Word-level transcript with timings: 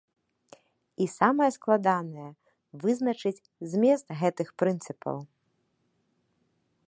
І 1.03 1.05
самае 1.17 1.49
складанае, 1.57 2.25
вызначыць 2.85 3.45
змест 3.73 4.07
гэтых 4.23 4.47
прынцыпаў. 4.63 5.17